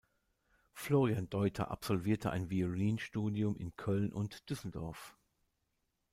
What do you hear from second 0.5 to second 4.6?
Florian Deuter absolvierte ein Violinstudium in Köln und